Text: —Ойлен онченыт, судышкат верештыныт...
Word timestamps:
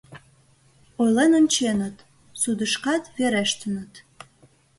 —Ойлен 1.01 1.31
онченыт, 1.39 1.97
судышкат 2.41 3.03
верештыныт... 3.15 3.93